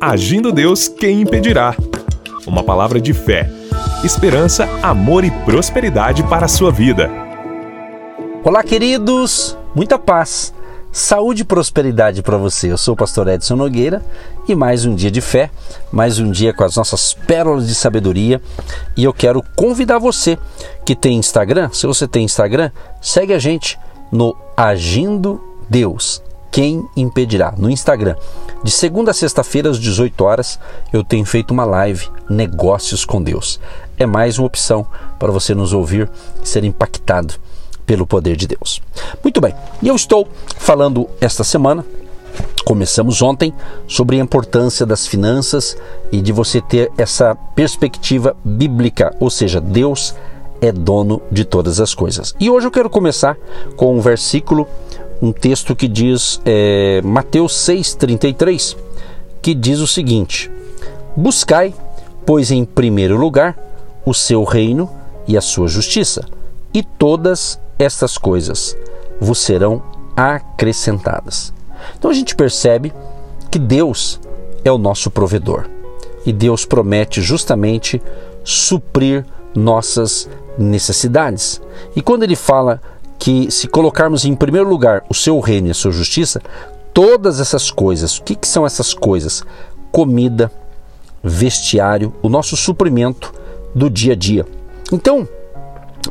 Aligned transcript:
Agindo 0.00 0.52
Deus, 0.52 0.86
quem 0.86 1.22
impedirá? 1.22 1.74
Uma 2.46 2.62
palavra 2.62 3.00
de 3.00 3.12
fé, 3.12 3.50
esperança, 4.04 4.68
amor 4.80 5.24
e 5.24 5.30
prosperidade 5.44 6.22
para 6.22 6.44
a 6.44 6.48
sua 6.48 6.70
vida. 6.70 7.10
Olá, 8.44 8.62
queridos, 8.62 9.58
muita 9.74 9.98
paz, 9.98 10.54
saúde 10.92 11.42
e 11.42 11.44
prosperidade 11.44 12.22
para 12.22 12.36
você. 12.36 12.70
Eu 12.70 12.78
sou 12.78 12.94
o 12.94 12.96
pastor 12.96 13.26
Edson 13.26 13.56
Nogueira 13.56 14.00
e 14.46 14.54
mais 14.54 14.84
um 14.84 14.94
dia 14.94 15.10
de 15.10 15.20
fé, 15.20 15.50
mais 15.90 16.20
um 16.20 16.30
dia 16.30 16.54
com 16.54 16.62
as 16.62 16.76
nossas 16.76 17.12
pérolas 17.12 17.66
de 17.66 17.74
sabedoria. 17.74 18.40
E 18.96 19.02
eu 19.02 19.12
quero 19.12 19.42
convidar 19.56 19.98
você 19.98 20.38
que 20.86 20.94
tem 20.94 21.18
Instagram, 21.18 21.70
se 21.72 21.88
você 21.88 22.06
tem 22.06 22.24
Instagram, 22.24 22.70
segue 23.02 23.34
a 23.34 23.38
gente 23.40 23.76
no 24.12 24.36
Agindo 24.56 25.42
Deus 25.68 26.22
quem 26.50 26.88
impedirá? 26.96 27.54
No 27.56 27.70
Instagram. 27.70 28.16
De 28.62 28.70
segunda 28.70 29.10
a 29.10 29.14
sexta-feira, 29.14 29.70
às 29.70 29.78
18 29.78 30.24
horas, 30.24 30.58
eu 30.92 31.04
tenho 31.04 31.24
feito 31.24 31.52
uma 31.52 31.64
live 31.64 32.08
Negócios 32.28 33.04
com 33.04 33.22
Deus. 33.22 33.60
É 33.96 34.06
mais 34.06 34.38
uma 34.38 34.46
opção 34.46 34.86
para 35.18 35.30
você 35.30 35.54
nos 35.54 35.72
ouvir 35.72 36.10
e 36.42 36.48
ser 36.48 36.64
impactado 36.64 37.34
pelo 37.86 38.06
poder 38.06 38.36
de 38.36 38.46
Deus. 38.46 38.82
Muito 39.22 39.40
bem, 39.40 39.54
e 39.80 39.88
eu 39.88 39.96
estou 39.96 40.28
falando 40.58 41.08
esta 41.20 41.42
semana, 41.42 41.84
começamos 42.64 43.22
ontem, 43.22 43.52
sobre 43.86 44.16
a 44.16 44.22
importância 44.22 44.84
das 44.84 45.06
finanças 45.06 45.76
e 46.12 46.20
de 46.20 46.32
você 46.32 46.60
ter 46.60 46.92
essa 46.98 47.34
perspectiva 47.34 48.36
bíblica, 48.44 49.16
ou 49.18 49.30
seja, 49.30 49.60
Deus 49.60 50.14
é 50.60 50.72
dono 50.72 51.22
de 51.30 51.44
todas 51.44 51.80
as 51.80 51.94
coisas. 51.94 52.34
E 52.38 52.50
hoje 52.50 52.66
eu 52.66 52.70
quero 52.70 52.90
começar 52.90 53.36
com 53.76 53.96
um 53.96 54.00
versículo 54.00 54.66
um 55.20 55.32
texto 55.32 55.74
que 55.74 55.88
diz, 55.88 56.40
é, 56.44 57.00
Mateus 57.02 57.52
6,33, 57.54 58.76
que 59.42 59.54
diz 59.54 59.80
o 59.80 59.86
seguinte: 59.86 60.50
Buscai, 61.16 61.74
pois, 62.24 62.50
em 62.50 62.64
primeiro 62.64 63.16
lugar, 63.16 63.56
o 64.04 64.14
seu 64.14 64.44
reino 64.44 64.90
e 65.26 65.36
a 65.36 65.40
sua 65.40 65.68
justiça, 65.68 66.24
e 66.72 66.82
todas 66.82 67.58
estas 67.78 68.16
coisas 68.16 68.76
vos 69.20 69.38
serão 69.38 69.82
acrescentadas. 70.16 71.52
Então 71.96 72.10
a 72.10 72.14
gente 72.14 72.34
percebe 72.34 72.92
que 73.50 73.58
Deus 73.58 74.20
é 74.64 74.70
o 74.70 74.78
nosso 74.78 75.10
provedor 75.10 75.68
e 76.26 76.32
Deus 76.32 76.64
promete 76.64 77.20
justamente 77.20 78.02
suprir 78.44 79.24
nossas 79.54 80.28
necessidades. 80.58 81.60
E 81.94 82.02
quando 82.02 82.24
ele 82.24 82.36
fala 82.36 82.80
que 83.18 83.50
se 83.50 83.66
colocarmos 83.66 84.24
em 84.24 84.34
primeiro 84.34 84.68
lugar 84.68 85.04
o 85.08 85.14
seu 85.14 85.40
reino 85.40 85.68
e 85.68 85.70
a 85.70 85.74
sua 85.74 85.90
justiça, 85.90 86.40
todas 86.94 87.40
essas 87.40 87.70
coisas, 87.70 88.18
o 88.18 88.22
que, 88.22 88.34
que 88.34 88.46
são 88.46 88.64
essas 88.64 88.94
coisas? 88.94 89.42
Comida, 89.90 90.50
vestiário, 91.22 92.12
o 92.22 92.28
nosso 92.28 92.56
suprimento 92.56 93.32
do 93.74 93.90
dia 93.90 94.12
a 94.12 94.16
dia. 94.16 94.46
Então, 94.92 95.28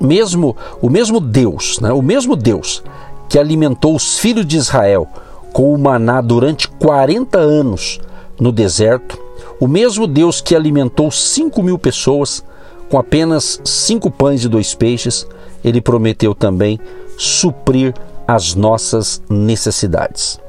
mesmo 0.01 0.55
o 0.81 0.89
mesmo 0.89 1.19
Deus, 1.19 1.79
né, 1.79 1.91
o 1.91 2.01
mesmo 2.01 2.35
Deus 2.35 2.83
que 3.29 3.39
alimentou 3.39 3.95
os 3.95 4.19
filhos 4.19 4.45
de 4.45 4.57
Israel 4.57 5.07
com 5.51 5.73
o 5.73 5.77
maná 5.77 6.21
durante 6.21 6.67
40 6.67 7.37
anos 7.37 7.99
no 8.39 8.51
deserto, 8.51 9.17
o 9.59 9.67
mesmo 9.67 10.05
Deus 10.05 10.39
que 10.39 10.55
alimentou 10.55 11.09
5 11.09 11.63
mil 11.63 11.79
pessoas 11.79 12.43
com 12.89 12.97
apenas 12.97 13.59
cinco 13.65 14.09
pães 14.09 14.43
e 14.43 14.47
dois 14.47 14.73
peixes, 14.73 15.27
ele 15.67 15.81
prometeu 15.81 16.33
também 16.33 16.79
suprir 17.17 17.93
as 18.27 18.55
nossas 18.55 19.21
necessidades. 19.29 20.39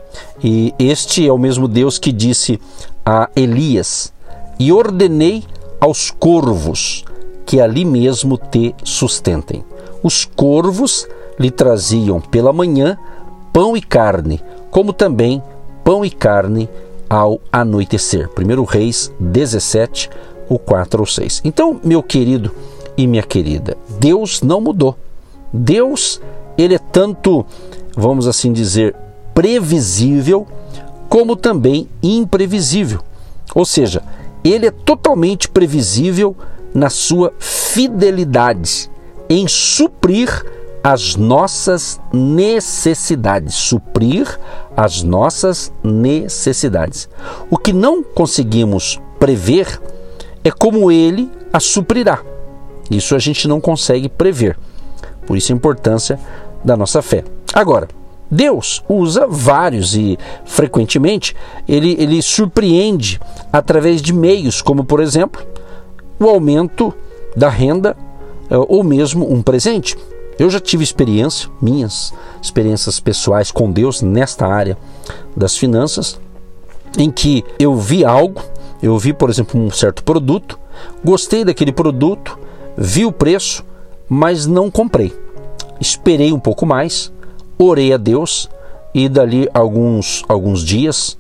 E 0.43 0.75
este 0.79 1.27
é 1.27 1.33
o 1.33 1.39
mesmo 1.39 1.69
Deus 1.69 1.99
que 1.99 2.13
disse 2.13 2.61
a 3.05 3.29
Elias: 3.35 4.13
E 4.59 4.73
ordenei 4.73 5.45
aos 5.81 6.11
corvos 6.11 7.05
que 7.47 7.61
ali 7.61 7.85
mesmo 7.85 8.37
te 8.37 8.75
sustentem. 8.85 9.65
Os 10.03 10.25
corvos 10.25 11.09
lhe 11.39 11.51
traziam 11.51 12.21
pela 12.21 12.53
manhã 12.53 12.99
pão 13.53 13.77
e 13.77 13.81
carne, 13.81 14.41
como 14.71 14.93
também 14.93 15.43
pão 15.83 16.05
e 16.05 16.11
carne 16.11 16.69
ao 17.09 17.41
anoitecer. 17.51 18.29
1 18.29 18.65
Reis 18.65 19.11
17, 19.19 20.11
o 20.49 20.59
4 20.59 21.01
ou 21.01 21.07
6. 21.07 21.41
Então, 21.45 21.81
meu 21.83 22.03
querido 22.03 22.53
e 22.97 23.07
minha 23.07 23.23
querida, 23.23 23.77
Deus 23.99 24.43
não 24.43 24.61
mudou. 24.61 24.97
Deus, 25.53 26.21
ele 26.57 26.75
é 26.75 26.79
tanto, 26.79 27.45
vamos 27.97 28.27
assim 28.27 28.53
dizer, 28.53 28.95
previsível, 29.35 30.47
como 31.09 31.37
também 31.37 31.89
imprevisível. 32.03 33.01
Ou 33.55 33.65
seja, 33.65 34.03
ele 34.45 34.67
é 34.67 34.71
totalmente 34.71 35.49
previsível 35.49 36.37
na 36.75 36.91
sua 36.91 37.33
fidelidade 37.39 38.91
em 39.29 39.47
suprir 39.49 40.45
as 40.83 41.17
nossas 41.17 42.01
necessidades, 42.13 43.55
suprir 43.55 44.39
as 44.77 45.03
nossas 45.03 45.73
necessidades. 45.83 47.09
O 47.51 47.59
que 47.59 47.73
não 47.73 48.03
conseguimos 48.03 49.01
prever 49.19 49.81
é 50.45 50.51
como 50.51 50.91
ele 50.91 51.31
a 51.53 51.61
suprirá. 51.61 52.21
Isso 52.91 53.15
a 53.15 53.19
gente 53.19 53.47
não 53.49 53.61
consegue 53.61 54.09
prever. 54.09 54.57
Por 55.29 55.37
isso 55.37 55.53
a 55.53 55.55
importância 55.55 56.19
da 56.65 56.77
nossa 56.77 57.01
fé. 57.01 57.23
Agora, 57.55 57.87
Deus 58.31 58.83
usa 58.89 59.27
vários 59.29 59.95
e 59.95 60.19
frequentemente 60.45 61.37
ele, 61.69 61.95
ele 62.01 62.21
surpreende 62.21 63.21
através 63.53 64.03
de 64.03 64.13
meios, 64.13 64.61
como 64.61 64.83
por 64.85 65.01
exemplo 65.01 65.47
o 66.19 66.27
aumento 66.27 66.93
da 67.37 67.49
renda 67.49 67.97
eh, 68.51 68.57
ou 68.57 68.83
mesmo 68.83 69.33
um 69.33 69.41
presente. 69.43 69.97
Eu 70.39 70.51
já 70.51 70.59
tive 70.59 70.83
experiência, 70.83 71.49
minhas 71.61 72.13
experiências 72.43 72.99
pessoais 72.99 73.51
com 73.51 73.71
Deus 73.71 74.03
nesta 74.03 74.47
área 74.47 74.77
das 75.37 75.57
finanças, 75.57 76.19
em 76.99 77.11
que 77.11 77.45
eu 77.59 77.77
vi 77.77 78.05
algo 78.05 78.43
eu 78.83 78.97
vi, 78.97 79.13
por 79.13 79.29
exemplo, 79.29 79.61
um 79.61 79.71
certo 79.71 80.05
produto, 80.05 80.59
gostei 81.05 81.45
daquele 81.45 81.73
produto, 81.73 82.39
vi 82.77 83.05
o 83.05 83.13
preço, 83.13 83.65
mas 84.09 84.47
não 84.47 84.71
comprei. 84.71 85.13
Esperei 85.81 86.33
um 86.33 86.41
pouco 86.41 86.67
mais, 86.67 87.13
orei 87.59 87.93
a 87.93 87.97
Deus 87.97 88.49
e 88.95 89.09
dali 89.09 89.49
alguns 89.53 90.25
alguns 90.29 90.65
dias 90.65 91.19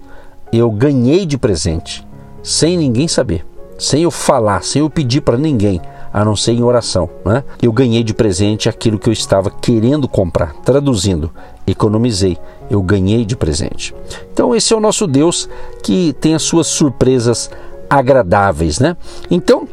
eu 0.52 0.70
ganhei 0.70 1.26
de 1.26 1.36
presente, 1.36 2.06
sem 2.42 2.76
ninguém 2.76 3.06
saber, 3.06 3.44
sem 3.78 4.02
eu 4.02 4.10
falar, 4.10 4.62
sem 4.62 4.80
eu 4.80 4.88
pedir 4.88 5.20
para 5.20 5.36
ninguém, 5.36 5.80
a 6.12 6.24
não 6.24 6.34
ser 6.34 6.52
em 6.52 6.62
oração. 6.62 7.08
Né? 7.24 7.44
Eu 7.60 7.72
ganhei 7.72 8.02
de 8.02 8.14
presente 8.14 8.68
aquilo 8.68 8.98
que 8.98 9.08
eu 9.08 9.12
estava 9.12 9.50
querendo 9.50 10.08
comprar. 10.08 10.54
Traduzindo, 10.64 11.30
economizei, 11.66 12.38
eu 12.70 12.82
ganhei 12.82 13.24
de 13.24 13.36
presente. 13.36 13.94
Então, 14.32 14.54
esse 14.54 14.72
é 14.72 14.76
o 14.76 14.80
nosso 14.80 15.06
Deus 15.06 15.48
que 15.82 16.14
tem 16.14 16.34
as 16.34 16.42
suas 16.42 16.66
surpresas 16.66 17.50
agradáveis. 17.88 18.78
Né? 18.78 18.96
Então, 19.30 19.68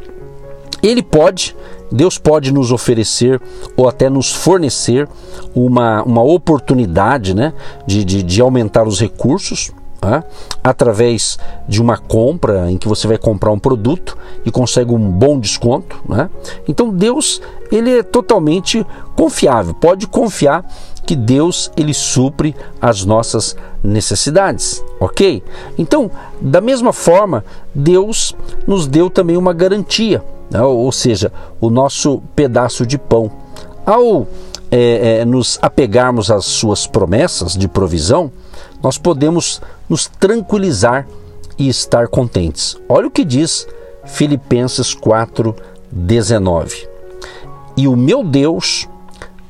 ele 0.82 1.02
pode, 1.02 1.56
Deus 1.90 2.18
pode 2.18 2.52
nos 2.52 2.72
oferecer 2.72 3.40
ou 3.76 3.88
até 3.88 4.08
nos 4.10 4.32
fornecer 4.32 5.08
uma, 5.54 6.02
uma 6.02 6.22
oportunidade 6.22 7.34
né, 7.34 7.52
de, 7.86 8.04
de, 8.04 8.22
de 8.22 8.40
aumentar 8.40 8.86
os 8.86 9.00
recursos 9.00 9.70
né? 10.02 10.22
através 10.62 11.38
de 11.68 11.80
uma 11.80 11.96
compra 11.98 12.70
em 12.70 12.76
que 12.76 12.88
você 12.88 13.06
vai 13.06 13.18
comprar 13.18 13.50
um 13.50 13.58
produto 13.58 14.16
e 14.44 14.50
consegue 14.50 14.92
um 14.92 15.10
bom 15.10 15.38
desconto. 15.38 16.00
Né? 16.08 16.30
Então 16.68 16.90
Deus 16.90 17.40
ele 17.70 17.98
é 17.98 18.02
totalmente 18.02 18.86
confiável. 19.16 19.74
Pode 19.74 20.06
confiar 20.06 20.64
que 21.04 21.14
Deus 21.14 21.70
ele 21.76 21.94
supre 21.94 22.54
as 22.80 23.04
nossas 23.04 23.56
necessidades, 23.82 24.82
ok? 24.98 25.42
Então, 25.78 26.10
da 26.40 26.60
mesma 26.60 26.92
forma, 26.92 27.44
Deus 27.72 28.34
nos 28.66 28.88
deu 28.88 29.08
também 29.08 29.36
uma 29.36 29.52
garantia? 29.52 30.24
Ou 30.54 30.92
seja, 30.92 31.32
o 31.60 31.70
nosso 31.70 32.22
pedaço 32.34 32.86
de 32.86 32.98
pão. 32.98 33.30
Ao 33.84 34.26
é, 34.70 35.20
é, 35.20 35.24
nos 35.24 35.58
apegarmos 35.62 36.30
às 36.30 36.44
suas 36.44 36.86
promessas 36.86 37.56
de 37.56 37.68
provisão, 37.68 38.30
nós 38.82 38.98
podemos 38.98 39.60
nos 39.88 40.06
tranquilizar 40.06 41.06
e 41.58 41.68
estar 41.68 42.08
contentes. 42.08 42.76
Olha 42.88 43.06
o 43.06 43.10
que 43.10 43.24
diz 43.24 43.66
Filipenses 44.04 44.94
4:19. 44.94 46.88
E 47.76 47.86
o 47.86 47.96
meu 47.96 48.24
Deus, 48.24 48.88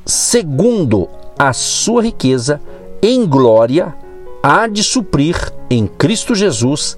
segundo 0.05 1.09
a 1.39 1.53
sua 1.53 2.03
riqueza 2.03 2.61
em 3.03 3.27
glória, 3.27 3.95
há 4.43 4.67
de 4.67 4.83
suprir 4.83 5.53
em 5.71 5.87
Cristo 5.87 6.35
Jesus 6.35 6.97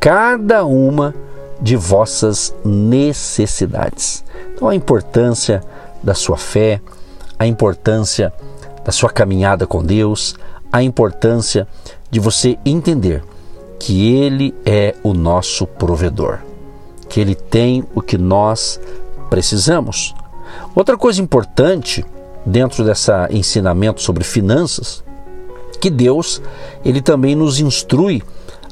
cada 0.00 0.64
uma 0.64 1.14
de 1.62 1.76
vossas 1.76 2.54
necessidades. 2.64 4.24
Então 4.52 4.68
a 4.68 4.74
importância 4.74 5.62
da 6.02 6.12
sua 6.12 6.36
fé, 6.36 6.80
a 7.38 7.46
importância 7.46 8.32
da 8.84 8.90
sua 8.90 9.08
caminhada 9.08 9.66
com 9.66 9.82
Deus, 9.82 10.34
a 10.72 10.82
importância 10.82 11.66
de 12.10 12.18
você 12.18 12.58
entender 12.66 13.22
que 13.78 14.12
Ele 14.12 14.54
é 14.66 14.94
o 15.02 15.14
nosso 15.14 15.66
provedor, 15.66 16.40
que 17.08 17.20
Ele 17.20 17.34
tem 17.34 17.84
o 17.94 18.02
que 18.02 18.18
nós 18.18 18.80
precisamos. 19.30 20.14
Outra 20.74 20.96
coisa 20.96 21.22
importante 21.22 22.04
dentro 22.44 22.84
dessa 22.84 23.28
ensinamento 23.30 24.02
sobre 24.02 24.24
finanças, 24.24 25.02
que 25.80 25.90
Deus 25.90 26.40
ele 26.84 27.00
também 27.00 27.34
nos 27.34 27.58
instrui 27.60 28.22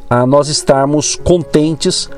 a 0.09 0.27
nós 0.27 0.49
estarmos 0.49 1.17
contentes 1.17 2.11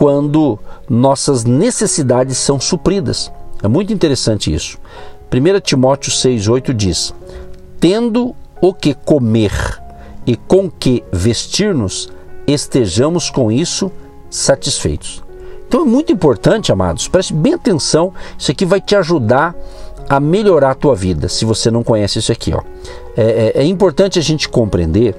quando 0.00 0.58
nossas 0.88 1.44
necessidades 1.44 2.38
são 2.38 2.58
supridas. 2.58 3.30
É 3.62 3.68
muito 3.68 3.92
interessante 3.92 4.50
isso. 4.50 4.78
1 5.30 5.60
Timóteo 5.60 6.10
6,8 6.10 6.72
diz: 6.72 7.14
Tendo 7.78 8.34
o 8.62 8.72
que 8.72 8.94
comer 8.94 9.52
e 10.26 10.36
com 10.36 10.70
que 10.70 11.04
vestir-nos, 11.12 12.10
estejamos 12.46 13.28
com 13.28 13.52
isso 13.52 13.92
satisfeitos. 14.30 15.22
Então 15.68 15.82
é 15.82 15.84
muito 15.84 16.10
importante, 16.10 16.72
amados, 16.72 17.06
preste 17.06 17.34
bem 17.34 17.52
atenção, 17.52 18.14
isso 18.38 18.50
aqui 18.50 18.64
vai 18.64 18.80
te 18.80 18.96
ajudar 18.96 19.54
a 20.08 20.18
melhorar 20.18 20.70
a 20.70 20.74
tua 20.74 20.96
vida, 20.96 21.28
se 21.28 21.44
você 21.44 21.70
não 21.70 21.84
conhece 21.84 22.20
isso 22.20 22.32
aqui. 22.32 22.54
Ó. 22.54 22.62
É, 23.14 23.52
é, 23.54 23.60
é 23.60 23.64
importante 23.66 24.18
a 24.18 24.22
gente 24.22 24.48
compreender 24.48 25.14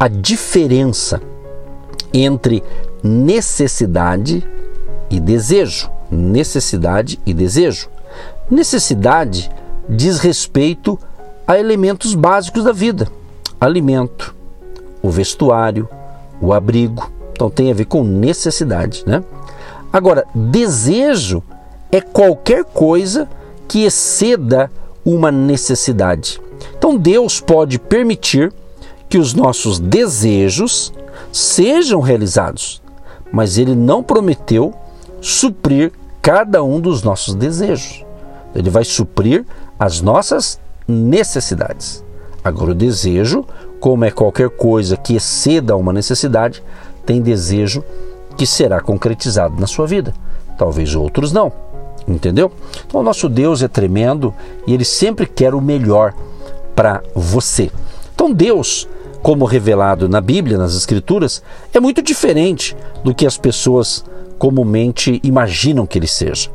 a 0.00 0.08
diferença 0.08 1.20
entre 2.12 2.62
necessidade 3.02 4.46
e 5.10 5.18
desejo. 5.18 5.90
Necessidade 6.10 7.18
e 7.24 7.32
desejo. 7.32 7.88
Necessidade 8.50 9.50
diz 9.88 10.18
respeito 10.18 10.98
a 11.46 11.58
elementos 11.58 12.14
básicos 12.14 12.64
da 12.64 12.72
vida: 12.72 13.08
alimento, 13.60 14.34
o 15.02 15.10
vestuário, 15.10 15.88
o 16.40 16.52
abrigo. 16.52 17.10
Então 17.32 17.48
tem 17.50 17.70
a 17.70 17.74
ver 17.74 17.86
com 17.86 18.04
necessidade, 18.04 19.02
né? 19.06 19.22
Agora, 19.92 20.26
desejo 20.34 21.42
é 21.90 22.00
qualquer 22.00 22.64
coisa 22.64 23.28
que 23.68 23.84
exceda 23.84 24.70
uma 25.04 25.30
necessidade. 25.30 26.40
Então 26.76 26.96
Deus 26.96 27.40
pode 27.40 27.78
permitir 27.78 28.52
que 29.08 29.18
os 29.18 29.34
nossos 29.34 29.78
desejos 29.78 30.92
sejam 31.32 32.00
realizados, 32.00 32.82
mas 33.32 33.56
ele 33.58 33.74
não 33.74 34.02
prometeu 34.02 34.74
suprir 35.20 35.92
cada 36.20 36.62
um 36.62 36.78
dos 36.78 37.02
nossos 37.02 37.34
desejos. 37.34 38.04
Ele 38.54 38.68
vai 38.68 38.84
suprir 38.84 39.44
as 39.78 40.00
nossas 40.00 40.60
necessidades. 40.86 42.04
Agora, 42.44 42.72
o 42.72 42.74
desejo, 42.74 43.44
como 43.80 44.04
é 44.04 44.10
qualquer 44.10 44.50
coisa 44.50 44.96
que 44.96 45.16
exceda 45.16 45.76
uma 45.76 45.92
necessidade, 45.92 46.62
tem 47.06 47.22
desejo 47.22 47.82
que 48.36 48.46
será 48.46 48.80
concretizado 48.80 49.60
na 49.60 49.66
sua 49.66 49.86
vida. 49.86 50.12
Talvez 50.58 50.94
outros 50.94 51.32
não. 51.32 51.52
Entendeu? 52.06 52.50
Então, 52.86 53.00
o 53.00 53.04
nosso 53.04 53.28
Deus 53.28 53.62
é 53.62 53.68
tremendo 53.68 54.34
e 54.66 54.74
ele 54.74 54.84
sempre 54.84 55.26
quer 55.26 55.54
o 55.54 55.60
melhor 55.60 56.12
para 56.74 57.02
você. 57.14 57.70
Então, 58.14 58.32
Deus, 58.32 58.88
como 59.22 59.44
revelado 59.44 60.08
na 60.08 60.20
Bíblia, 60.20 60.58
nas 60.58 60.74
Escrituras, 60.74 61.42
é 61.72 61.80
muito 61.80 62.02
diferente 62.02 62.76
do 63.04 63.14
que 63.14 63.26
as 63.26 63.38
pessoas 63.38 64.04
comumente 64.38 65.20
imaginam 65.22 65.86
que 65.86 65.98
ele 65.98 66.08
seja. 66.08 66.50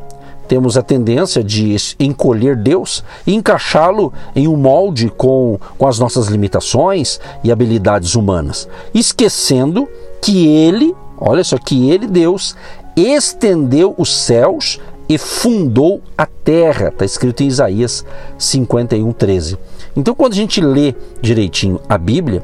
Temos 0.48 0.78
a 0.78 0.82
tendência 0.82 1.44
de 1.44 1.76
encolher 2.00 2.56
Deus 2.56 3.04
e 3.26 3.34
encaixá-lo 3.34 4.14
em 4.36 4.48
um 4.48 4.56
molde 4.56 5.10
com, 5.10 5.60
com 5.78 5.88
as 5.88 6.00
nossas 6.00 6.28
limitações 6.28 7.20
e 7.44 7.52
habilidades 7.52 8.16
humanas, 8.16 8.68
esquecendo 8.94 9.88
que 10.22 10.48
ele 10.48 10.96
Olha 11.20 11.44
só 11.44 11.58
que 11.58 11.90
ele, 11.90 12.08
Deus, 12.08 12.56
estendeu 12.96 13.96
os 13.98 14.16
céus 14.16 14.80
e 15.10 15.18
fundou 15.18 16.02
a 16.18 16.26
terra. 16.26 16.90
Está 16.90 17.06
escrito 17.06 17.42
em 17.42 17.48
Isaías 17.48 18.06
51, 18.38 19.12
13. 19.14 19.58
Então, 19.96 20.14
quando 20.14 20.34
a 20.34 20.36
gente 20.36 20.62
lê 20.62 20.94
direitinho 21.20 21.80
a 21.90 21.98
Bíblia, 21.98 22.44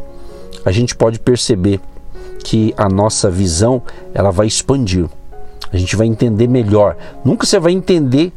a 0.65 0.71
gente 0.71 0.95
pode 0.95 1.19
perceber 1.19 1.79
que 2.43 2.73
a 2.77 2.89
nossa 2.89 3.29
visão 3.29 3.81
ela 4.13 4.31
vai 4.31 4.47
expandir. 4.47 5.05
A 5.71 5.77
gente 5.77 5.95
vai 5.95 6.07
entender 6.07 6.47
melhor. 6.47 6.95
Nunca 7.23 7.45
você 7.45 7.59
vai 7.59 7.71
entender 7.71 8.31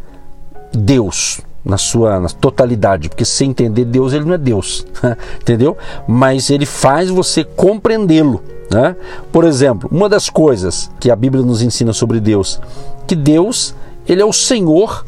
Deus 0.72 1.40
na 1.64 1.76
sua 1.76 2.20
na 2.20 2.28
totalidade, 2.28 3.08
porque 3.08 3.24
se 3.24 3.32
você 3.32 3.44
entender 3.44 3.84
Deus, 3.84 4.12
ele 4.12 4.24
não 4.24 4.34
é 4.34 4.38
Deus, 4.38 4.86
entendeu? 5.42 5.76
Mas 6.06 6.48
ele 6.48 6.64
faz 6.64 7.10
você 7.10 7.42
compreendê-lo. 7.42 8.42
Né? 8.70 8.94
Por 9.32 9.44
exemplo, 9.44 9.88
uma 9.92 10.08
das 10.08 10.30
coisas 10.30 10.90
que 11.00 11.10
a 11.10 11.16
Bíblia 11.16 11.44
nos 11.44 11.62
ensina 11.62 11.92
sobre 11.92 12.20
Deus, 12.20 12.60
que 13.06 13.16
Deus 13.16 13.74
ele 14.06 14.22
é 14.22 14.24
o 14.24 14.32
Senhor 14.32 15.04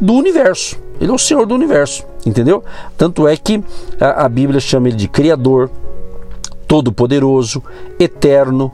do 0.00 0.14
universo. 0.14 0.76
Ele 1.00 1.10
é 1.10 1.14
o 1.14 1.18
Senhor 1.18 1.46
do 1.46 1.54
universo, 1.54 2.04
entendeu? 2.26 2.64
Tanto 2.96 3.28
é 3.28 3.36
que 3.36 3.62
a, 4.00 4.24
a 4.24 4.28
Bíblia 4.28 4.60
chama 4.60 4.88
ele 4.88 4.96
de 4.96 5.08
Criador, 5.08 5.70
Todo-Poderoso, 6.68 7.62
Eterno, 7.98 8.70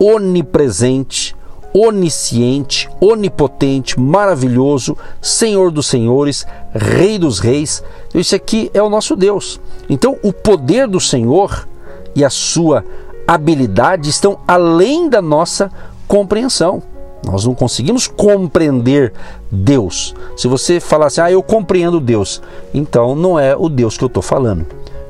Onipresente, 0.00 1.36
Onisciente, 1.72 2.88
Onipotente, 3.00 3.98
Maravilhoso, 4.00 4.96
Senhor 5.20 5.70
dos 5.70 5.86
Senhores, 5.86 6.46
Rei 6.72 7.18
dos 7.18 7.38
Reis. 7.38 7.84
Isso 8.14 8.34
aqui 8.34 8.70
é 8.72 8.82
o 8.82 8.88
nosso 8.88 9.14
Deus. 9.14 9.60
Então, 9.88 10.16
o 10.22 10.32
poder 10.32 10.88
do 10.88 11.00
Senhor 11.00 11.68
e 12.14 12.24
a 12.24 12.30
sua 12.30 12.84
habilidade 13.26 14.08
estão 14.08 14.38
além 14.46 15.08
da 15.08 15.20
nossa 15.20 15.70
compreensão. 16.06 16.82
Nós 17.26 17.44
não 17.44 17.54
conseguimos 17.54 18.06
compreender 18.06 19.12
Deus. 19.50 20.14
Se 20.36 20.46
você 20.46 20.78
falar 20.78 21.06
assim, 21.06 21.22
ah, 21.22 21.30
eu 21.32 21.42
compreendo 21.42 21.98
Deus, 21.98 22.40
então 22.72 23.14
não 23.14 23.38
é 23.38 23.56
o 23.56 23.68
Deus 23.68 23.96
que 23.96 24.04
eu 24.04 24.08
estou 24.08 24.22
falando. 24.22 24.66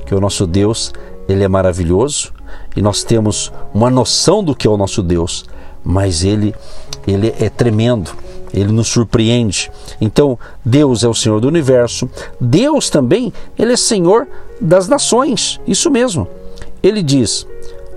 Que 0.06 0.14
o 0.14 0.20
nosso 0.20 0.46
Deus, 0.46 0.92
ele 1.29 1.44
é 1.44 1.49
maravilhoso 1.49 2.32
e 2.76 2.82
nós 2.82 3.03
temos 3.03 3.53
uma 3.73 3.91
noção 3.91 4.43
do 4.43 4.55
que 4.55 4.67
é 4.67 4.71
o 4.71 4.76
nosso 4.76 5.03
Deus, 5.03 5.44
mas 5.82 6.25
ele, 6.25 6.55
ele 7.06 7.35
é 7.38 7.49
tremendo. 7.49 8.11
Ele 8.53 8.71
nos 8.71 8.87
surpreende. 8.87 9.69
Então, 10.00 10.38
Deus 10.65 11.03
é 11.03 11.09
o 11.09 11.15
Senhor 11.15 11.41
do 11.41 11.49
universo. 11.49 12.09
Deus 12.41 12.88
também, 12.88 13.32
ele 13.59 13.73
é 13.73 13.76
Senhor 13.76 14.29
das 14.61 14.87
nações. 14.87 15.61
Isso 15.67 15.91
mesmo. 15.91 16.29
Ele 16.81 17.03
diz: 17.03 17.44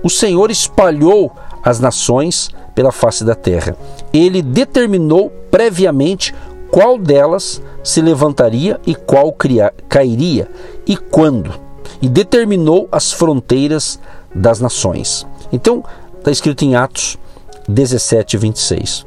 o 0.02 0.10
Senhor 0.10 0.50
espalhou 0.50 1.32
as 1.64 1.80
nações 1.80 2.50
pela 2.74 2.92
face 2.92 3.24
da 3.24 3.36
terra. 3.36 3.78
Ele 4.12 4.42
determinou 4.42 5.30
previamente 5.52 6.34
qual 6.72 6.98
delas 6.98 7.62
se 7.84 8.02
levantaria 8.02 8.80
e 8.86 8.96
qual 8.96 9.36
cairia 9.88 10.50
e 10.88 10.98
quando. 10.98 11.67
E 12.02 12.08
determinou 12.10 12.88
as 12.92 13.12
fronteiras 13.12 14.00
das 14.34 14.60
nações. 14.60 15.26
Então, 15.52 15.84
está 16.18 16.32
escrito 16.32 16.64
em 16.64 16.76
Atos 16.76 17.18
17, 17.68 18.38
26. 18.38 19.06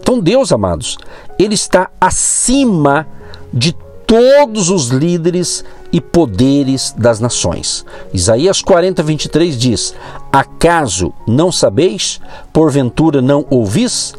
Então, 0.00 0.20
Deus, 0.20 0.52
amados, 0.52 0.96
Ele 1.38 1.54
está 1.54 1.90
acima 2.00 3.06
de 3.52 3.74
todos 4.06 4.70
os 4.70 4.88
líderes 4.88 5.62
e 5.92 6.00
poderes 6.00 6.94
das 6.96 7.20
nações. 7.20 7.84
Isaías 8.12 8.62
40, 8.62 9.02
23 9.02 9.56
diz: 9.58 9.94
Acaso 10.32 11.12
não 11.26 11.52
sabeis? 11.52 12.20
Porventura 12.52 13.20
não 13.20 13.44
ouvis? 13.50 14.14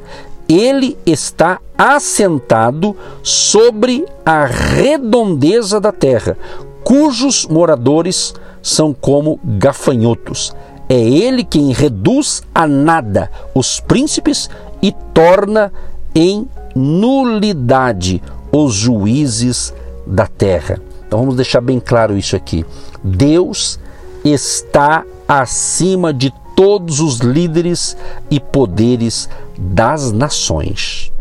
Ele 0.47 0.97
está 1.05 1.59
assentado 1.77 2.95
sobre 3.21 4.05
a 4.25 4.45
redondeza 4.45 5.79
da 5.79 5.91
terra, 5.91 6.37
cujos 6.83 7.45
moradores 7.45 8.33
são 8.61 8.93
como 8.93 9.39
gafanhotos. 9.43 10.55
É 10.87 10.99
ele 10.99 11.43
quem 11.43 11.71
reduz 11.71 12.41
a 12.53 12.67
nada 12.67 13.29
os 13.53 13.79
príncipes 13.79 14.49
e 14.81 14.91
torna 15.13 15.71
em 16.15 16.47
nulidade 16.75 18.21
os 18.51 18.73
juízes 18.73 19.73
da 20.05 20.25
terra. 20.25 20.81
Então 21.07 21.19
vamos 21.19 21.35
deixar 21.35 21.61
bem 21.61 21.79
claro 21.79 22.17
isso 22.17 22.35
aqui. 22.35 22.65
Deus 23.03 23.79
está 24.23 25.03
acima 25.27 26.13
de 26.13 26.33
todos 26.55 26.99
os 26.99 27.19
líderes 27.19 27.95
e 28.29 28.39
poderes 28.39 29.29
das 29.57 30.11
nações. 30.11 31.11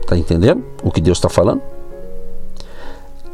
Está 0.00 0.16
entendendo 0.16 0.64
o 0.82 0.90
que 0.90 1.00
Deus 1.00 1.18
está 1.18 1.28
falando? 1.28 1.62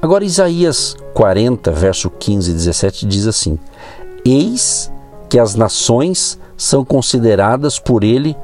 Agora, 0.05 0.23
Isaías 0.23 0.95
40, 1.15 1.73
verso 1.73 2.11
15 2.11 2.51
e 2.51 2.53
17 2.53 3.07
diz 3.07 3.27
assim: 3.27 3.59
Eis 4.23 4.93
que 5.31 5.39
as 5.39 5.55
nações 5.55 6.39
são 6.59 6.85
consideradas 6.85 7.79
por 7.79 8.05
ele 8.05 8.37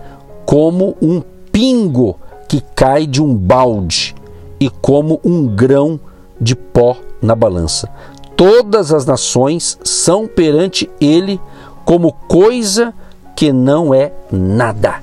como 0.46 0.96
um 1.02 1.20
pingo 1.52 2.16
que 2.48 2.62
cai 2.74 3.06
de 3.06 3.22
um 3.22 3.34
balde 3.34 4.14
e 4.58 4.70
como 4.70 5.20
um 5.22 5.46
grão 5.54 6.00
de 6.40 6.56
pó 6.56 6.96
na 7.20 7.34
balança. 7.34 7.90
Todas 8.34 8.90
as 8.90 9.04
nações 9.04 9.78
são 9.84 10.26
perante 10.26 10.88
ele 10.98 11.38
como 11.84 12.10
coisa 12.26 12.94
que 13.36 13.52
não 13.52 13.92
é 13.92 14.10
nada. 14.32 15.02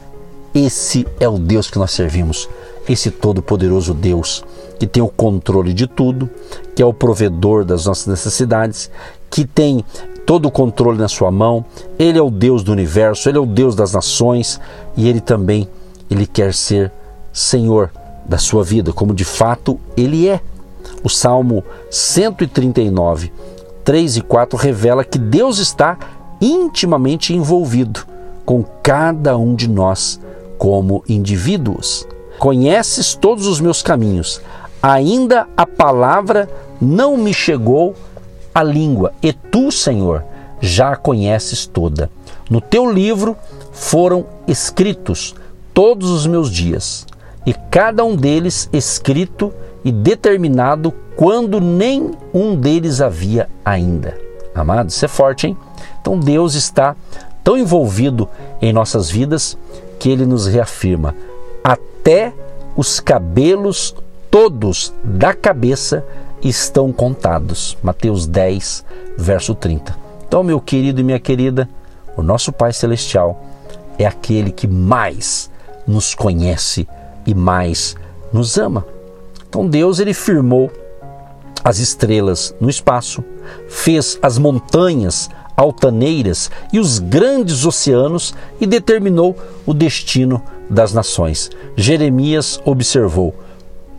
Esse 0.56 1.06
é 1.20 1.30
o 1.30 1.38
Deus 1.38 1.70
que 1.70 1.78
nós 1.78 1.92
servimos, 1.92 2.50
esse 2.90 3.12
todo-poderoso 3.12 3.94
Deus 3.94 4.44
que 4.80 4.88
tem 4.88 5.02
o 5.02 5.08
controle 5.08 5.74
de 5.74 5.88
tudo, 5.88 6.30
que 6.76 6.82
é 6.82 6.86
o 6.86 6.94
provedor 6.94 7.66
das 7.66 7.86
nossas 7.86 8.08
necessidades, 8.08 8.92
que 9.30 9.46
tem 9.46 9.84
todo 10.26 10.48
o 10.48 10.52
controle 10.52 10.98
na 10.98 11.08
sua 11.08 11.32
mão. 11.32 11.66
Ele 11.98 12.18
é 12.18 12.22
o 12.22 12.30
Deus 12.30 12.64
do 12.64 12.72
universo, 12.72 13.30
ele 13.30 13.38
é 13.38 13.42
o 13.42 13.46
Deus 13.46 13.76
das 13.76 13.94
nações 13.94 14.60
e 14.96 15.08
ele 15.08 15.22
também 15.22 15.68
ele 16.10 16.26
quer 16.26 16.54
ser 16.54 16.92
Senhor 17.34 17.92
da 18.26 18.38
sua 18.38 18.64
vida, 18.64 18.92
como 18.92 19.14
de 19.14 19.26
fato 19.26 19.80
ele 19.96 20.28
é. 20.28 20.42
O 21.04 21.10
Salmo 21.10 21.64
139, 21.90 23.32
3 23.84 24.18
e 24.18 24.22
4 24.22 24.58
revela 24.58 25.04
que 25.04 25.18
Deus 25.18 25.60
está 25.60 25.98
intimamente 26.42 27.34
envolvido 27.34 28.06
com 28.46 28.64
cada 28.82 29.38
um 29.38 29.56
de 29.56 29.70
nós 29.70 30.20
como 30.58 31.04
indivíduos. 31.08 32.08
Conheces 32.40 33.14
todos 33.14 33.48
os 33.48 33.60
meus 33.60 33.82
caminhos, 33.82 34.42
ainda 34.82 35.48
a 35.56 35.66
palavra 35.66 36.50
não 36.80 37.18
me 37.18 37.34
chegou 37.34 37.96
à 38.54 38.64
língua, 38.64 39.14
e 39.22 39.32
tu, 39.34 39.72
Senhor, 39.72 40.24
já 40.60 40.92
a 40.92 40.96
conheces 40.96 41.66
toda. 41.66 42.10
No 42.50 42.62
teu 42.62 42.92
livro 42.92 43.36
foram 43.72 44.26
escritos 44.48 45.36
todos 45.74 46.10
os 46.10 46.26
meus 46.26 46.52
dias, 46.52 47.06
e 47.46 47.54
cada 47.54 48.04
um 48.04 48.16
deles 48.16 48.70
escrito 48.74 49.54
e 49.84 49.92
determinado 49.92 50.94
quando 51.16 51.62
nem 51.62 52.12
um 52.34 52.56
deles 52.56 53.02
havia 53.02 53.50
ainda. 53.64 54.18
Amado, 54.54 54.90
isso 54.90 55.06
é 55.06 55.08
forte, 55.08 55.48
hein? 55.48 55.58
Então 56.02 56.20
Deus 56.20 56.56
está 56.56 56.96
tão 57.44 57.58
envolvido 57.58 58.28
em 58.62 58.74
nossas 58.74 59.10
vidas 59.10 59.58
que 60.00 60.10
ele 60.10 60.26
nos 60.26 60.48
reafirma: 60.48 61.16
até 61.64 62.34
os 62.76 63.00
cabelos 63.00 63.96
todos 64.30 64.94
da 65.04 65.34
cabeça 65.34 66.06
estão 66.42 66.92
contados. 66.92 67.78
Mateus 67.82 68.28
10, 68.28 68.86
verso 69.18 69.56
30. 69.56 69.96
Então, 70.28 70.44
meu 70.44 70.60
querido 70.60 71.02
e 71.02 71.04
minha 71.04 71.20
querida, 71.20 71.70
o 72.16 72.22
nosso 72.22 72.52
Pai 72.52 72.74
Celestial 72.74 73.44
é 73.98 74.06
aquele 74.06 74.52
que 74.52 74.68
mais 74.68 75.50
nos 75.88 76.14
conhece 76.14 76.88
e 77.26 77.34
mais 77.34 77.96
nos 78.32 78.58
ama. 78.58 78.86
Então, 79.48 79.68
Deus 79.68 80.00
ele 80.00 80.14
firmou 80.14 80.72
as 81.64 81.80
estrelas 81.80 82.54
no 82.60 82.70
espaço, 82.70 83.24
fez 83.68 84.20
as 84.22 84.38
montanhas 84.38 85.30
altaneiras 85.56 86.52
e 86.72 86.80
os 86.80 87.00
grandes 87.00 87.66
oceanos 87.66 88.34
e 88.62 88.68
determinou 88.68 89.36
o 89.66 89.74
destino 89.74 90.42
das 90.70 90.94
nações. 90.94 91.50
Jeremias 91.76 92.62
observou: 92.64 93.34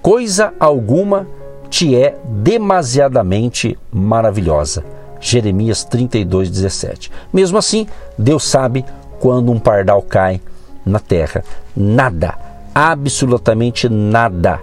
coisa 0.09 0.55
alguma 0.59 1.29
te 1.69 1.95
é 1.95 2.17
demasiadamente 2.25 3.79
maravilhosa. 3.93 4.83
Jeremias 5.21 5.85
32, 5.85 6.49
17. 6.49 7.13
Mesmo 7.31 7.59
assim, 7.59 7.87
Deus 8.17 8.45
sabe 8.45 8.87
quando 9.21 9.53
um 9.53 9.59
pardal 9.59 10.01
cai 10.01 10.41
na 10.83 10.99
terra. 10.99 11.45
Nada, 11.77 12.39
absolutamente 12.75 13.87
nada, 13.91 14.63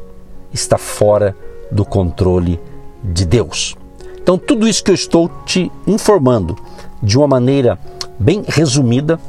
está 0.52 0.80
fora 0.80 1.36
do 1.72 1.86
controle 1.86 2.60
de 3.04 3.24
Deus. 3.24 3.76
Então, 4.20 4.40
tudo 4.40 4.68
isso 4.68 4.84
que 4.84 4.90
eu 4.90 4.96
estou 4.96 5.30
te 5.46 5.72
informando 5.86 6.58
de 7.04 7.20
uma 7.20 7.28
maneira 7.28 7.78
bem 8.18 8.44
resumida, 8.48 9.20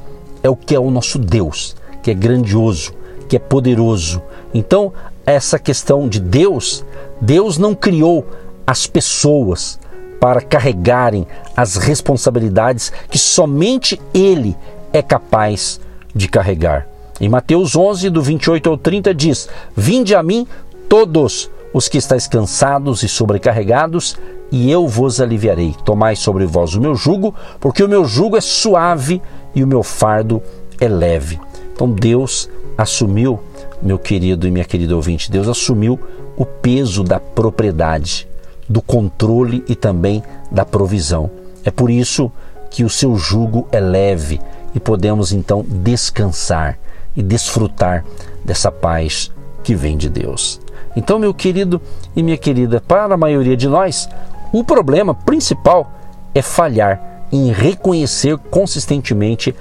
é 0.42 0.49
o 0.49 0.56
que 0.56 0.75
é 0.75 0.80
o 0.80 0.90
nosso 0.90 1.18
Deus, 1.18 1.76
que 2.02 2.11
é 2.11 2.14
grandioso, 2.14 2.94
que 3.28 3.37
é 3.37 3.38
poderoso. 3.38 4.23
Então, 4.54 4.94
essa 5.26 5.59
questão 5.59 6.09
de 6.09 6.21
Deus, 6.21 6.85
Deus 7.21 7.59
não 7.59 7.75
criou 7.75 8.25
as 8.64 8.87
pessoas 8.87 9.78
para 10.21 10.40
carregarem 10.40 11.26
as 11.56 11.76
responsabilidades 11.76 12.92
que 13.11 13.18
somente 13.18 14.00
Ele 14.14 14.56
é 14.92 15.02
capaz 15.02 15.80
de 16.14 16.28
carregar. 16.28 16.87
Em 17.21 17.28
Mateus 17.28 17.75
11, 17.75 18.09
do 18.11 18.23
28 18.23 18.71
ao 18.71 18.76
30, 18.78 19.14
diz: 19.14 19.49
Vinde 19.76 20.14
a 20.14 20.23
mim 20.23 20.47
todos 20.88 21.50
os 21.73 21.88
que 21.88 21.99
estáis 21.99 22.26
cansados 22.26 23.02
e 23.02 23.09
sobrecarregados, 23.09 24.16
e 24.50 24.71
eu 24.71 24.87
vos 24.87 25.21
aliviarei. 25.21 25.75
Tomai 25.85 26.14
sobre 26.16 26.47
vós 26.47 26.75
o 26.75 26.80
meu 26.80 26.95
jugo, 26.95 27.35
porque 27.61 27.83
o 27.83 27.88
meu 27.88 28.04
jugo 28.04 28.37
é 28.37 28.40
suave 28.40 29.21
e 29.54 29.62
o 29.62 29.66
meu 29.66 29.83
fardo 29.83 30.42
é 30.80 30.88
leve. 30.88 31.40
Então 31.73 31.90
Deus 31.90 32.49
assumiu, 32.76 33.40
meu 33.83 33.99
querido 33.99 34.47
e 34.47 34.50
minha 34.50 34.64
querida 34.64 34.97
ouvinte, 34.97 35.30
Deus 35.30 35.49
assumiu 35.49 35.99
o 36.37 36.45
peso 36.45 37.02
da 37.02 37.18
propriedade, 37.21 38.28
do 38.68 38.83
controle 38.83 39.64
e 39.68 39.75
também 39.75 40.23
da 40.50 40.64
provisão. 40.64 41.30
É 41.64 41.71
por 41.71 41.90
isso 41.90 42.30
que 42.71 42.85
o 42.85 42.90
seu 42.90 43.16
jugo 43.16 43.66
é 43.73 43.80
leve 43.80 44.40
e 44.75 44.80
podemos 44.80 45.33
então 45.33 45.64
descansar 45.66 46.78
e 47.16 47.23
desfrutar 47.23 48.04
dessa 48.45 48.71
paz 48.71 49.33
que 49.64 49.75
vem 49.75 49.97
de 49.97 50.09
Deus. 50.09 50.61
Então, 50.95 51.18
meu 51.18 51.35
querido 51.35 51.80
e 52.14 52.23
minha 52.23 52.37
querida, 52.37 52.80
para 52.80 53.14
a 53.14 53.18
maioria 53.18 53.56
de 53.56 53.68
nós, 53.68 54.09
o 54.52 54.64
problema 54.64 55.14
principal 55.14 55.90
é 56.35 56.40
falhar 56.40 57.25
em 57.33 57.50
reconhecer 57.50 58.38
consistentemente 58.50 59.54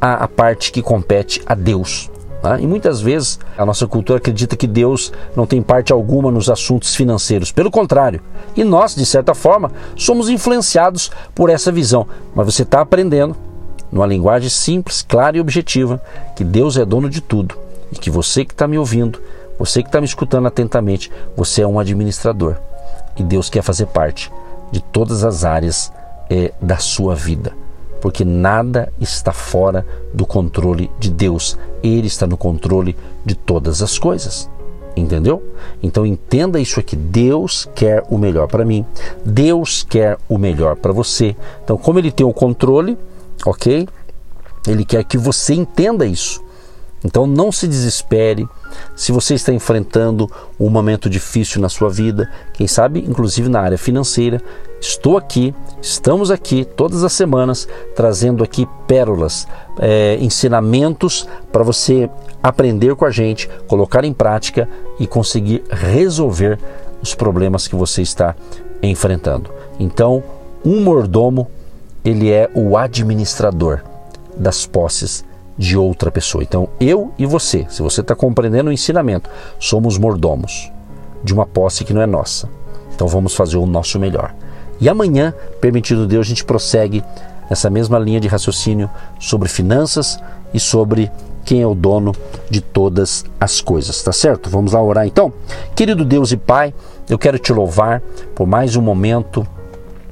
a, 0.00 0.24
a 0.24 0.28
parte 0.28 0.70
que 0.70 0.82
compete 0.82 1.42
a 1.46 1.54
Deus. 1.54 2.10
Tá? 2.46 2.60
E 2.60 2.66
muitas 2.66 3.00
vezes 3.00 3.40
a 3.58 3.66
nossa 3.66 3.88
cultura 3.88 4.18
acredita 4.18 4.54
que 4.54 4.68
Deus 4.68 5.12
não 5.34 5.48
tem 5.48 5.60
parte 5.60 5.92
alguma 5.92 6.30
nos 6.30 6.48
assuntos 6.48 6.94
financeiros. 6.94 7.50
Pelo 7.50 7.72
contrário, 7.72 8.20
e 8.56 8.62
nós, 8.62 8.94
de 8.94 9.04
certa 9.04 9.34
forma, 9.34 9.72
somos 9.96 10.28
influenciados 10.28 11.10
por 11.34 11.50
essa 11.50 11.72
visão. 11.72 12.06
Mas 12.36 12.46
você 12.46 12.62
está 12.62 12.82
aprendendo, 12.82 13.34
numa 13.90 14.06
linguagem 14.06 14.48
simples, 14.48 15.02
clara 15.02 15.36
e 15.36 15.40
objetiva, 15.40 16.00
que 16.36 16.44
Deus 16.44 16.76
é 16.76 16.84
dono 16.84 17.10
de 17.10 17.20
tudo 17.20 17.58
e 17.90 17.96
que 17.96 18.10
você 18.10 18.44
que 18.44 18.52
está 18.52 18.68
me 18.68 18.78
ouvindo, 18.78 19.20
você 19.58 19.82
que 19.82 19.88
está 19.88 20.00
me 20.00 20.06
escutando 20.06 20.46
atentamente, 20.46 21.10
você 21.36 21.62
é 21.62 21.66
um 21.66 21.80
administrador 21.80 22.54
e 23.16 23.24
Deus 23.24 23.50
quer 23.50 23.62
fazer 23.62 23.86
parte 23.86 24.30
de 24.70 24.80
todas 24.80 25.24
as 25.24 25.44
áreas 25.44 25.92
é, 26.30 26.52
da 26.62 26.76
sua 26.76 27.16
vida, 27.16 27.52
porque 28.00 28.24
nada 28.24 28.92
está 29.00 29.32
fora 29.32 29.86
do 30.12 30.26
controle 30.26 30.90
de 30.98 31.10
Deus. 31.10 31.58
Ele 31.82 32.06
está 32.06 32.26
no 32.26 32.36
controle 32.36 32.96
de 33.24 33.34
todas 33.34 33.82
as 33.82 33.98
coisas. 33.98 34.48
Entendeu? 34.96 35.42
Então 35.82 36.06
entenda 36.06 36.58
isso 36.58 36.80
aqui. 36.80 36.96
Deus 36.96 37.68
quer 37.74 38.02
o 38.08 38.16
melhor 38.16 38.48
para 38.48 38.64
mim. 38.64 38.84
Deus 39.24 39.84
quer 39.88 40.16
o 40.28 40.38
melhor 40.38 40.76
para 40.76 40.92
você. 40.92 41.36
Então, 41.62 41.76
como 41.76 41.98
ele 41.98 42.10
tem 42.10 42.26
o 42.26 42.32
controle, 42.32 42.96
ok? 43.44 43.86
Ele 44.66 44.84
quer 44.84 45.04
que 45.04 45.18
você 45.18 45.54
entenda 45.54 46.06
isso. 46.06 46.42
Então 47.04 47.26
não 47.26 47.52
se 47.52 47.68
desespere 47.68 48.48
se 48.96 49.12
você 49.12 49.34
está 49.34 49.52
enfrentando 49.52 50.30
um 50.58 50.68
momento 50.68 51.08
difícil 51.08 51.60
na 51.60 51.68
sua 51.68 51.88
vida, 51.88 52.30
quem 52.52 52.66
sabe 52.66 53.00
inclusive 53.00 53.48
na 53.48 53.60
área 53.60 53.78
financeira. 53.78 54.42
Estou 54.80 55.16
aqui, 55.16 55.54
estamos 55.80 56.30
aqui 56.30 56.64
todas 56.64 57.02
as 57.02 57.12
semanas 57.12 57.66
trazendo 57.94 58.44
aqui 58.44 58.68
pérolas, 58.86 59.46
é, 59.78 60.16
ensinamentos 60.20 61.26
para 61.50 61.62
você 61.62 62.10
aprender 62.42 62.94
com 62.94 63.04
a 63.04 63.10
gente, 63.10 63.48
colocar 63.66 64.04
em 64.04 64.12
prática 64.12 64.68
e 65.00 65.06
conseguir 65.06 65.64
resolver 65.70 66.58
os 67.02 67.14
problemas 67.14 67.66
que 67.66 67.74
você 67.74 68.02
está 68.02 68.34
enfrentando. 68.82 69.50
Então, 69.78 70.22
um 70.64 70.82
mordomo, 70.82 71.48
ele 72.04 72.30
é 72.30 72.50
o 72.54 72.76
administrador 72.76 73.80
das 74.36 74.66
posses 74.66 75.24
de 75.56 75.76
outra 75.76 76.10
pessoa. 76.10 76.44
Então, 76.44 76.68
eu 76.78 77.12
e 77.18 77.24
você, 77.24 77.66
se 77.70 77.82
você 77.82 78.02
está 78.02 78.14
compreendendo 78.14 78.68
o 78.68 78.72
ensinamento, 78.72 79.30
somos 79.58 79.96
mordomos 79.96 80.70
de 81.24 81.32
uma 81.32 81.46
posse 81.46 81.84
que 81.84 81.94
não 81.94 82.02
é 82.02 82.06
nossa. 82.06 82.48
Então, 82.94 83.08
vamos 83.08 83.34
fazer 83.34 83.56
o 83.56 83.66
nosso 83.66 83.98
melhor. 83.98 84.34
E 84.80 84.88
amanhã, 84.88 85.34
permitindo 85.60 86.06
Deus, 86.06 86.26
a 86.26 86.28
gente 86.28 86.44
prossegue 86.44 87.02
nessa 87.48 87.70
mesma 87.70 87.98
linha 87.98 88.20
de 88.20 88.28
raciocínio 88.28 88.90
sobre 89.18 89.48
finanças 89.48 90.18
e 90.52 90.60
sobre 90.60 91.10
quem 91.44 91.62
é 91.62 91.66
o 91.66 91.74
dono 91.74 92.12
de 92.50 92.60
todas 92.60 93.24
as 93.38 93.60
coisas, 93.60 94.02
tá 94.02 94.12
certo? 94.12 94.50
Vamos 94.50 94.72
lá 94.72 94.82
orar 94.82 95.06
então? 95.06 95.32
Querido 95.76 96.04
Deus 96.04 96.32
e 96.32 96.36
Pai, 96.36 96.74
eu 97.08 97.16
quero 97.16 97.38
te 97.38 97.52
louvar 97.52 98.02
por 98.34 98.46
mais 98.48 98.74
um 98.74 98.82
momento 98.82 99.46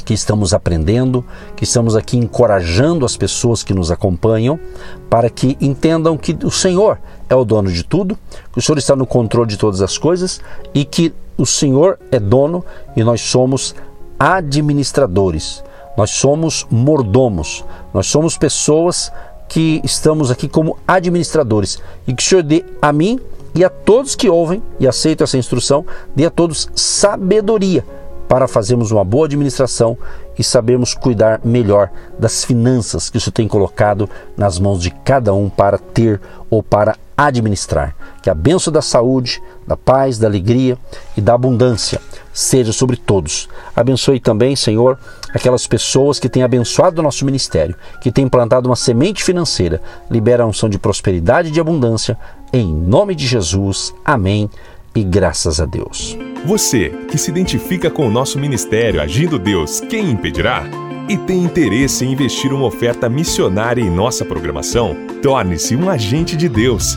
que 0.04 0.14
estamos 0.14 0.54
aprendendo, 0.54 1.25
que 1.56 1.64
estamos 1.64 1.97
aqui 1.97 2.16
encorajando 2.16 3.04
as 3.04 3.16
pessoas 3.16 3.62
que 3.62 3.75
nos 3.75 3.90
acompanham 3.90 4.61
para 5.09 5.30
que 5.30 5.56
entendam 5.61 6.16
que 6.16 6.37
o 6.44 6.50
Senhor 6.50 6.99
é 7.28 7.35
o 7.35 7.44
dono 7.44 7.73
de 7.73 7.83
tudo, 7.83 8.16
que 8.52 8.59
o 8.59 8.62
Senhor 8.62 8.78
está 8.78 8.94
no 8.94 9.06
controle 9.06 9.49
de 9.49 9.56
todas 9.56 9.80
as 9.80 9.99
coisas 9.99 10.40
e 10.73 10.85
que 10.85 11.12
o 11.37 11.47
Senhor 11.47 11.99
é 12.12 12.21
dono 12.21 12.64
e 12.94 13.02
nós 13.02 13.21
somos 13.21 13.75
administradores, 14.18 15.62
nós 15.97 16.11
somos 16.11 16.66
mordomos, 16.71 17.64
nós 17.92 18.06
somos 18.06 18.37
pessoas 18.37 19.12
que 19.49 19.80
estamos 19.85 20.30
aqui 20.30 20.49
como 20.49 20.76
administradores. 20.87 21.78
E 22.06 22.14
que 22.14 22.23
o 22.23 22.26
Senhor 22.26 22.42
dê 22.42 22.64
a 22.83 22.92
mim 22.92 23.21
e 23.54 23.64
a 23.64 23.71
todos 23.71 24.16
que 24.16 24.28
ouvem 24.28 24.62
e 24.80 24.88
aceitam 24.88 25.25
essa 25.25 25.38
instrução, 25.38 25.87
dê 26.14 26.26
a 26.26 26.30
todos 26.30 26.68
sabedoria 26.75 27.85
para 28.28 28.49
fazermos 28.49 28.90
uma 28.90 29.04
boa 29.04 29.26
administração 29.26 29.97
e 30.37 30.42
sabermos 30.42 30.94
cuidar 30.94 31.40
melhor 31.44 31.90
das 32.18 32.44
finanças 32.44 33.09
que 33.09 33.18
o 33.18 33.21
Senhor 33.21 33.33
tem 33.33 33.47
colocado 33.47 34.11
nas 34.37 34.59
mãos 34.59 34.83
de 34.83 34.90
cada 34.90 35.33
um 35.33 35.49
para 35.49 35.78
ter 35.78 36.21
ou 36.50 36.62
para 36.62 36.97
administrar. 37.16 37.94
Que 38.23 38.30
a 38.30 38.35
benção 38.35 38.73
da 38.73 38.83
saúde, 38.83 39.40
da 39.66 39.76
paz, 39.76 40.18
da 40.18 40.26
alegria 40.26 40.76
e 41.16 41.21
da 41.21 41.35
abundância 41.35 42.00
seja 42.35 42.73
sobre 42.73 42.97
todos. 42.97 43.49
Abençoe 43.75 44.19
também, 44.19 44.57
Senhor, 44.57 44.99
aquelas 45.33 45.67
pessoas 45.67 46.19
que 46.19 46.29
têm 46.29 46.43
abençoado 46.43 47.00
o 47.00 47.05
nosso 47.05 47.25
ministério, 47.25 47.76
que 48.00 48.11
têm 48.11 48.29
plantado 48.29 48.69
uma 48.69 48.76
semente 48.76 49.23
financeira. 49.23 49.81
Libera 50.11 50.43
a 50.43 50.47
unção 50.47 50.69
de 50.69 50.79
prosperidade 50.79 51.49
e 51.49 51.53
de 51.53 51.61
abundância. 51.61 52.19
Em 52.53 52.75
nome 52.75 53.14
de 53.14 53.26
Jesus. 53.26 53.95
Amém. 54.05 54.50
E 54.95 55.03
graças 55.03 55.61
a 55.61 55.67
Deus. 55.67 56.19
Você 56.45 56.91
que 57.09 57.17
se 57.17 57.31
identifica 57.31 57.91
com 57.91 58.07
o 58.07 58.11
nosso 58.11 58.38
ministério 58.38 59.00
Agindo 59.00 59.38
Deus, 59.38 59.81
quem 59.81 60.11
impedirá? 60.11 60.64
E 61.09 61.17
tem 61.19 61.43
interesse 61.43 62.05
em 62.05 62.12
investir 62.12 62.53
uma 62.53 62.67
oferta 62.67 63.09
missionária 63.09 63.83
em 63.83 63.91
nossa 63.91 64.25
programação? 64.25 64.97
Torne-se 65.23 65.76
um 65.76 65.88
agente 65.88 66.37
de 66.37 66.49
Deus 66.49 66.97